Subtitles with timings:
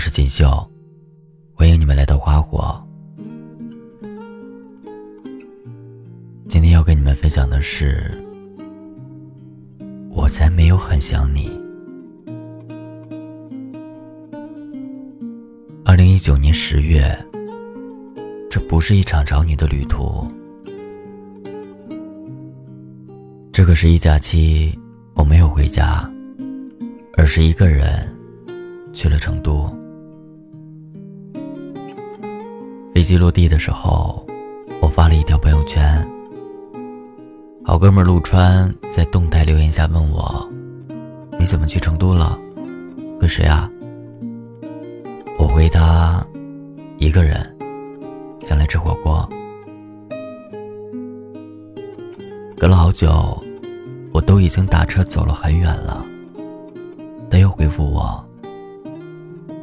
[0.00, 0.48] 是锦绣，
[1.52, 2.82] 欢迎你们来到花火。
[6.48, 8.10] 今天要跟你们分享的是，
[10.08, 11.50] 我才没有很想你。
[15.84, 17.14] 二零一九年十月，
[18.48, 20.26] 这不是一场找你的旅途，
[23.52, 24.74] 这个十一假期
[25.12, 26.10] 我没有回家，
[27.18, 28.08] 而是一个人
[28.94, 29.70] 去了成都。
[33.00, 34.26] 飞机落地的时候，
[34.82, 36.06] 我发了一条朋友圈。
[37.64, 40.46] 好哥们陆川在动态留言下问我
[41.40, 42.38] ：“你怎么去成都了？
[43.18, 43.70] 跟谁啊？”
[45.40, 46.22] 我回他
[47.00, 47.56] ：“一个人，
[48.44, 49.26] 想来吃火锅。”
[52.58, 53.42] 隔了好久，
[54.12, 56.04] 我都已经打车走了很远了，
[57.30, 58.22] 他又回复我：“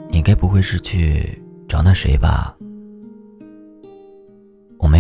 [0.10, 2.56] 你该不会是去找那谁吧？”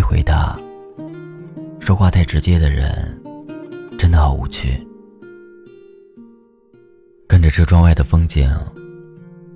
[0.07, 0.57] 回答。
[1.81, 3.21] 说话太直接的人，
[3.97, 4.81] 真的好无趣。
[7.27, 8.49] 看着车窗外的风景，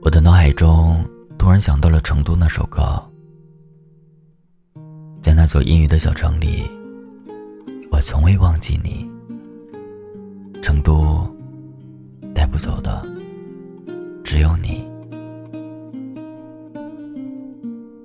[0.02, 1.06] 我的脑海中
[1.38, 3.02] 突然想到了成都那首歌。
[5.22, 6.70] 在那座阴雨的小城里，
[7.90, 9.10] 我从未忘记你。
[10.62, 11.26] 成都
[12.36, 13.02] 带不走的，
[14.22, 14.86] 只有你。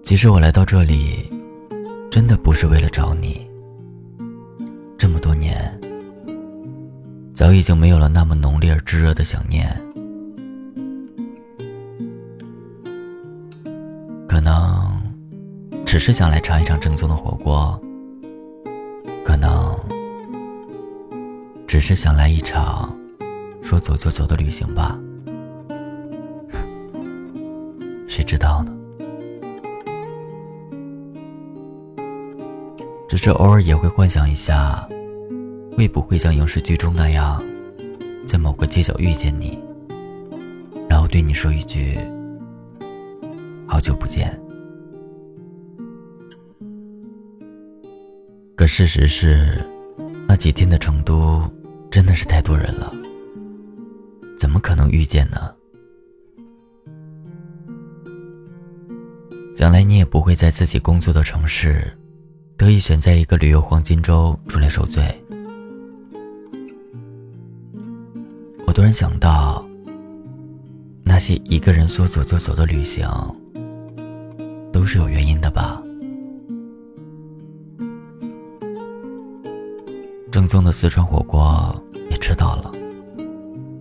[0.05, 1.29] 其实我来到这里。
[2.17, 3.47] 真的不是为了找你。
[4.97, 5.79] 这么多年，
[7.35, 9.71] 早已经没有了那么浓烈而炙热的想念。
[14.27, 14.99] 可能
[15.85, 17.79] 只是想来尝一尝正宗的火锅。
[19.23, 19.79] 可能
[21.67, 22.99] 只是想来一场
[23.61, 24.99] 说走就走的旅行吧。
[28.09, 28.75] 谁知道呢？
[33.09, 34.89] 只是偶尔也会幻想一下，
[35.77, 37.43] 会不会像影视剧中那样，
[38.27, 39.59] 在某个街角遇见你，
[40.89, 41.97] 然后对你说一句
[43.67, 44.37] “好久不见”。
[48.57, 49.65] 可事实是，
[50.27, 51.43] 那几天的成都
[51.91, 52.93] 真的是太多人了，
[54.37, 55.55] 怎么可能遇见呢？
[59.55, 61.97] 将来你也不会在自己工作的城市。
[62.57, 65.03] 得以选在一个旅游黄金周出来受罪。
[68.67, 69.65] 我突然想到，
[71.05, 73.07] 那些一个人说走就走的旅行，
[74.73, 75.83] 都是有原因的吧？
[80.33, 82.73] 正宗的四川火锅也吃到了，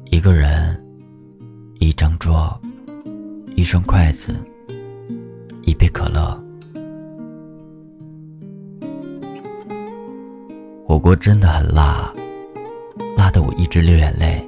[0.05, 0.85] 一个人，
[1.79, 2.57] 一张桌，
[3.55, 4.35] 一双筷子，
[5.63, 6.44] 一杯可乐。
[10.95, 12.09] 火锅真的很辣，
[13.17, 14.41] 辣得我一直流眼泪，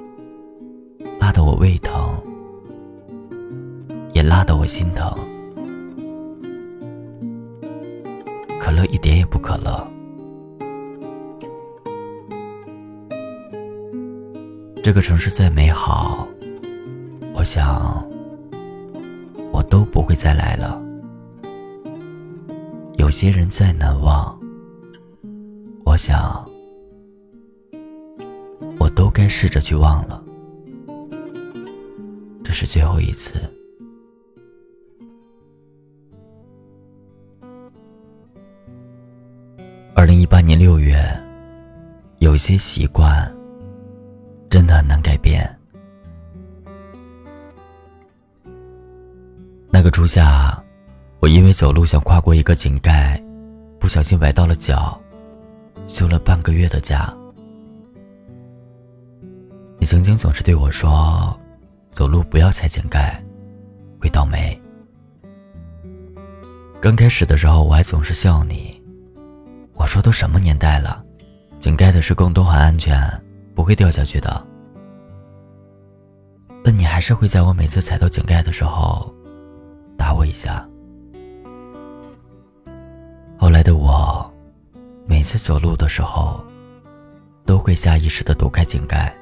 [1.20, 2.18] 辣得我胃疼，
[4.14, 5.14] 也辣得我心疼。
[8.58, 9.86] 可乐一点也不可乐。
[14.82, 16.26] 这个城市再美好，
[17.34, 18.02] 我想
[19.52, 20.80] 我都不会再来了。
[22.96, 24.37] 有些人再难忘。
[25.98, 26.48] 想，
[28.78, 30.22] 我都该试着去忘了。
[32.42, 33.34] 这是最后一次。
[39.94, 40.96] 二零一八年六月，
[42.20, 43.30] 有些习惯
[44.48, 45.44] 真的很难改变。
[49.70, 50.62] 那个初夏，
[51.18, 53.22] 我因为走路想跨过一个井盖，
[53.78, 54.98] 不小心崴到了脚。
[55.88, 57.12] 休了半个月的假，
[59.78, 61.34] 你曾经总是对我说
[61.90, 63.20] ：“走路不要踩井盖，
[63.98, 64.56] 会倒霉。”
[66.78, 68.80] 刚开始的时候，我还总是笑你，
[69.72, 71.02] 我说：“都什么年代了，
[71.58, 73.00] 井盖的施工都很安全，
[73.54, 74.46] 不会掉下去的。”
[76.62, 79.10] 但你还是会在我每次踩到井盖的时候，
[79.96, 80.68] 打我一下。
[83.38, 84.30] 后来的我。
[85.18, 86.40] 每次走路的时候，
[87.44, 89.12] 都会下意识的躲开井盖。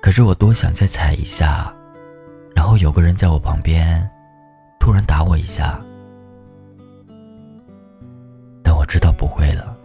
[0.00, 1.74] 可是我多想再踩一下，
[2.54, 4.08] 然后有个人在我旁边，
[4.78, 5.82] 突然打我一下。
[8.62, 9.76] 但我知道不会了。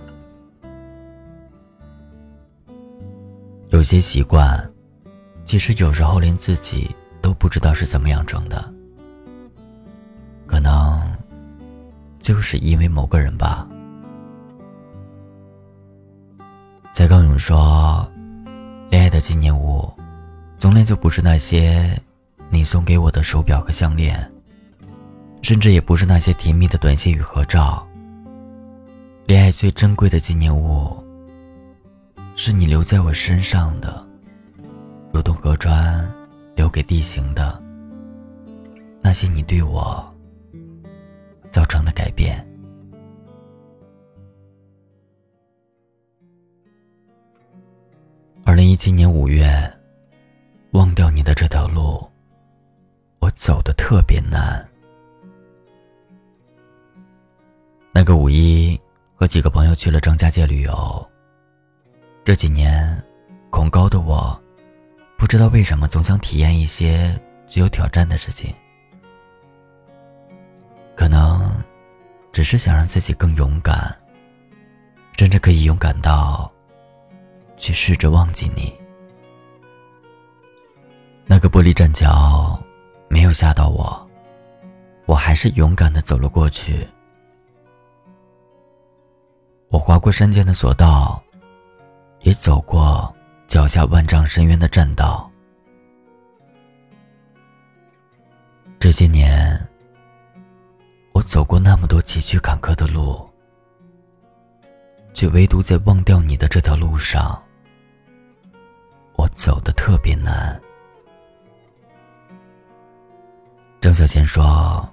[3.69, 4.71] 有些习惯，
[5.43, 8.71] 其实有时候连自己都不知道是怎么养成的。
[10.45, 11.01] 可能
[12.29, 13.67] 就是因为某个人吧。
[16.93, 18.07] 蔡康永说
[18.91, 19.91] ：“恋爱的纪念物，
[20.59, 21.99] 从来就不是那些
[22.51, 24.31] 你送给我的手表和项链，
[25.41, 27.83] 甚至也不是那些甜蜜的短信与合照。
[29.25, 31.03] 恋爱最珍贵的纪念物，
[32.35, 34.05] 是你留在我身上的，
[35.11, 36.07] 如同河川
[36.55, 37.59] 留给地形的
[39.01, 40.08] 那些你对我
[41.51, 42.45] 造成的改变。”
[48.45, 49.47] 二零一七年五月，
[50.71, 52.09] 忘掉你的这条路，
[53.19, 54.67] 我走的特别难。
[57.91, 58.79] 那个五一，
[59.13, 61.07] 和几个朋友去了张家界旅游。
[62.23, 63.03] 这几年，
[63.49, 64.41] 恐高的我，
[65.17, 68.51] 不知道为什么总想体验一些具有挑战的事情。
[70.99, 71.49] 可能，
[72.33, 73.97] 只是想让自己更勇敢，
[75.15, 76.51] 真正可以勇敢到。
[77.55, 78.77] 去试着忘记你。
[81.25, 82.61] 那个玻璃栈桥
[83.07, 84.09] 没有吓到我，
[85.05, 86.85] 我还是勇敢的走了过去。
[89.69, 91.23] 我划过山间的索道，
[92.23, 93.13] 也走过
[93.47, 95.31] 脚下万丈深渊的栈道。
[98.81, 99.68] 这些年，
[101.19, 103.29] 我走过那么多崎岖坎坷的路，
[105.13, 107.37] 却唯独在忘掉你的这条路上。
[109.17, 110.57] 我走的特别难。
[113.81, 114.89] 张小娴说：“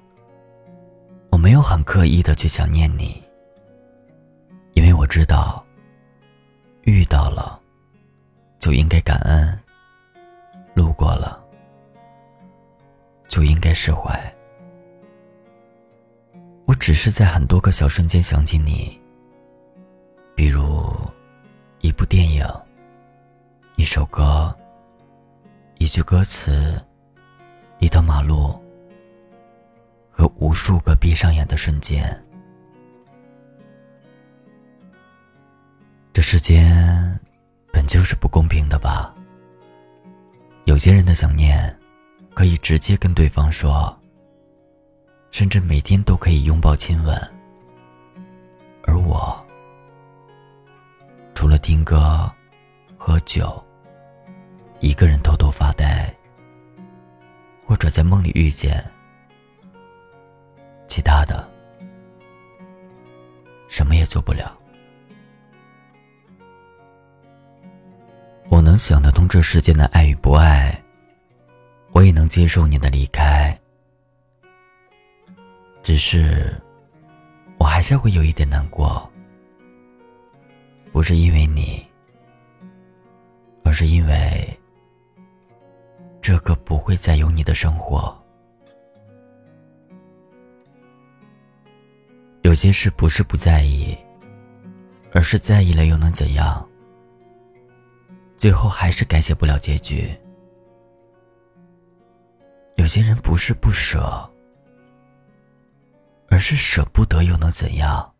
[1.31, 3.23] 我没有很刻意的去想念你，
[4.73, 5.65] 因为我知道，
[6.83, 7.57] 遇到了
[8.59, 9.57] 就应该感恩，
[10.75, 11.41] 路过了
[13.29, 14.36] 就应该释怀。
[16.67, 19.01] 我只是在很多个小瞬间想起你，
[20.35, 20.95] 比如
[21.81, 22.47] 一部电影。”
[23.79, 24.57] 一首歌，
[25.77, 26.83] 一句歌词，
[27.79, 28.59] 一条马路，
[30.11, 32.25] 和无数个闭上眼的瞬间。
[36.15, 37.21] 这世间
[37.71, 39.15] 本就是不公平的吧？
[40.65, 41.79] 有些人的想念
[42.33, 43.95] 可以直接跟对方说，
[45.37, 47.15] 甚至每天都可以拥抱亲吻，
[48.85, 49.39] 而我
[51.35, 52.33] 除了听歌、
[52.97, 53.63] 喝酒。
[54.81, 56.11] 一个人偷偷发呆，
[57.67, 58.83] 或者在梦里遇见，
[60.89, 61.47] 其他的
[63.69, 64.57] 什么也做不了。
[68.49, 70.83] 我能想得通这世间的爱与不爱，
[71.93, 73.61] 我也能接受你的离开，
[75.97, 76.55] 只是
[77.57, 79.11] 我还是会有一点难过，
[80.93, 81.83] 不是因为你，
[83.65, 84.61] 而是因为。
[86.21, 88.15] 这个不会再有你的生活。
[92.43, 93.97] 有些事不是不在意，
[95.15, 96.69] 而是在意了又能怎样？
[98.37, 100.15] 最后还是改写不了结局。
[102.75, 104.31] 有些人不是不舍，
[106.37, 108.13] 而是舍不得又能怎样？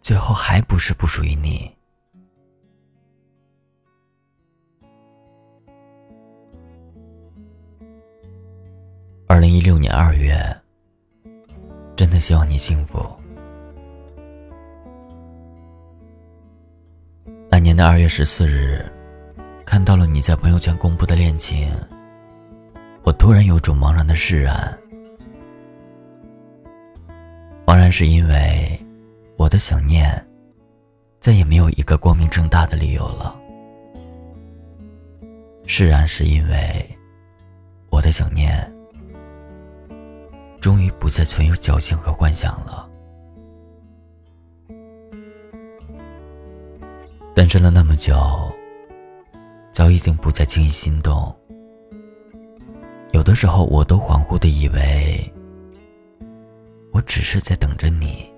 [0.00, 1.72] 最后还不是不属于你。
[9.28, 10.34] 二零一六年二月，
[11.94, 13.08] 真的希望你幸福。
[17.48, 18.84] 那年的二月十四日，
[19.64, 21.72] 看到了你在朋友圈公布的恋情，
[23.04, 24.76] 我突然有种茫然的释然。
[27.84, 28.80] 然是因为
[29.36, 30.10] 我的想念，
[31.20, 33.38] 再也没有一个光明正大的理由了。
[35.66, 36.98] 释然是因为
[37.90, 38.58] 我的想念。
[40.62, 42.88] 终于不再存有侥幸和幻想了。
[47.34, 48.16] 单身了那么久，
[49.72, 51.36] 早已经不再轻易心动。
[53.12, 55.33] 有的时候，我都恍惚的以为，
[56.94, 58.32] 我只是在等着你，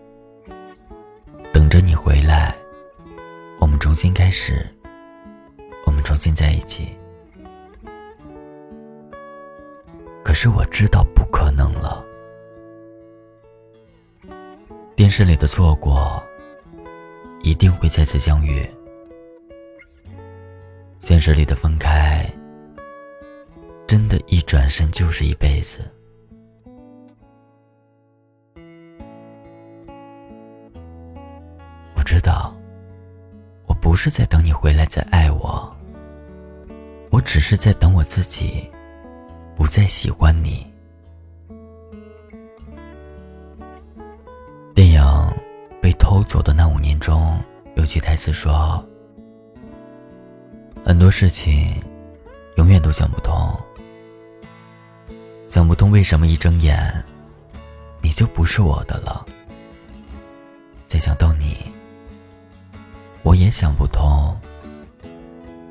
[1.53, 2.57] 等着你回来，
[3.61, 4.67] 我们重新开始，
[5.85, 6.89] 我们重新在一起。
[10.25, 12.03] 可是我知道不可能了。
[14.97, 16.25] 电视里的错过，
[17.43, 18.67] 一定会再次相遇；
[20.99, 22.27] 现实里的分开，
[23.87, 25.81] 真的，一转身就是一辈子。
[33.97, 35.75] 不是在等你回来再爱我，
[37.09, 38.71] 我只是在等我自己，
[39.57, 40.71] 不再喜欢你。
[44.75, 45.01] 电影
[45.81, 47.41] 《被偷走的那五年》中
[47.75, 48.87] 有句台词说
[50.85, 51.83] ：“很多事情，
[52.57, 53.59] 永远都想不通。”
[55.49, 57.03] 想不通为什么一睁眼，
[58.03, 59.25] 你就不是我的了。
[60.87, 61.57] 再想到你，
[63.27, 64.39] 我也想不通。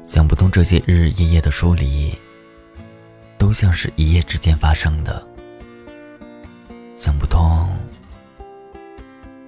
[0.03, 2.13] 想不通这些日日夜夜的疏离，
[3.37, 5.25] 都像是一夜之间发生的。
[6.97, 7.69] 想不通，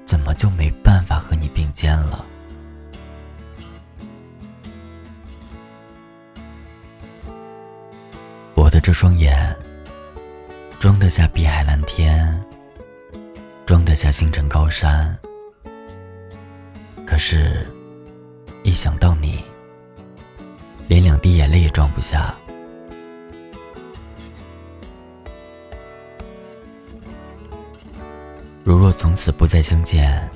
[0.06, 2.24] 怎么就没办法和你并肩了？
[8.56, 9.54] 我的这双眼。
[10.80, 12.42] 装得下碧海蓝天，
[13.66, 15.18] 装得下星辰高山。
[17.06, 17.66] 可是，
[18.68, 19.46] 一想到你，
[20.90, 22.36] 连两滴眼泪也装不下。
[28.66, 30.30] 如若从此不再相见，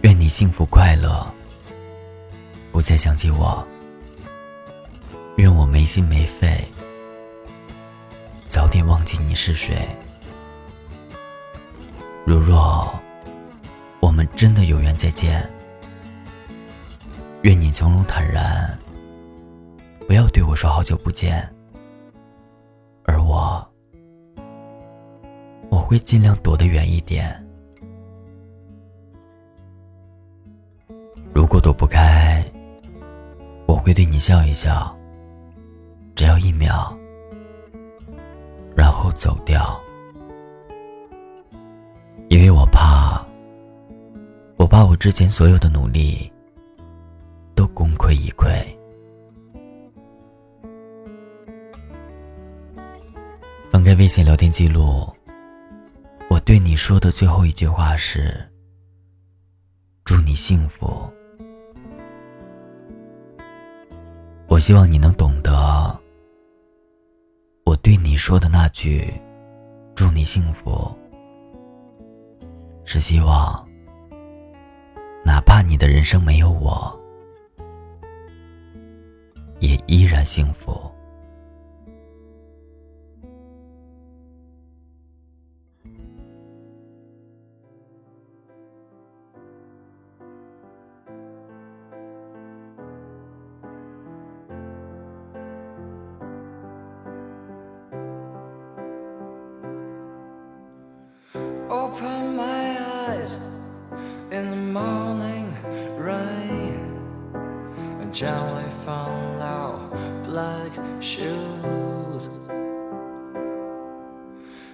[0.00, 1.24] 愿你幸福快乐。
[2.72, 3.64] 不再想起我，
[5.36, 6.66] 愿我没心没肺。
[8.48, 9.88] 早点忘记你是谁。
[12.26, 12.92] 如若
[14.00, 15.48] 我们真的有缘再见，
[17.42, 18.78] 愿你从容坦然，
[20.06, 21.46] 不要对我说好久不见。
[23.04, 23.68] 而我，
[25.68, 27.36] 我会尽量躲得远一点。
[31.34, 32.44] 如果躲不开，
[33.66, 34.96] 我会对你笑一笑，
[36.14, 36.96] 只要一秒。
[38.76, 39.78] 然后走掉，
[42.28, 43.20] 因为我怕，
[44.56, 46.31] 我怕我之前所有的努力
[47.62, 48.60] 都功亏一篑。
[53.70, 55.06] 翻开微信聊天记录，
[56.28, 58.34] 我对你说的最后一句话是
[60.04, 61.08] ：“祝你幸福。”
[64.48, 65.96] 我希望你能懂得。
[67.64, 69.08] 我对你说的那句
[69.94, 70.92] “祝你幸福”，
[72.84, 73.64] 是希望，
[75.24, 77.00] 哪怕你的人生没有我，
[79.86, 80.91] 依然幸福。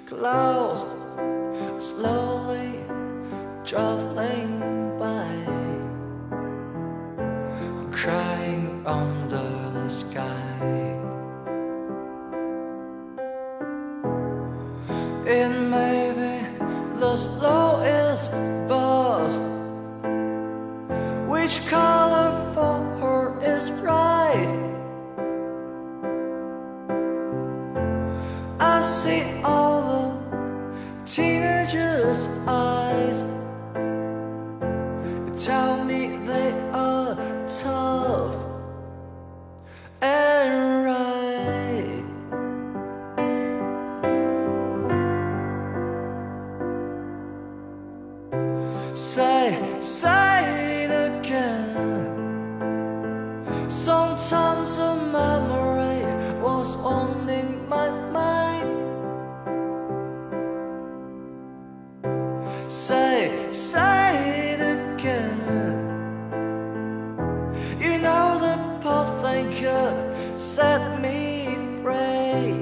[0.08, 0.86] Clouds
[1.78, 2.82] slowly
[3.62, 5.28] traveling by,
[7.92, 10.96] crying under the sky.
[15.26, 17.67] It may be the slowest
[33.08, 33.37] eyes.
[67.80, 72.57] You know the path they could set me free.